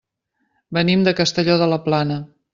[0.77, 2.21] Venim de Castelló de la Plana.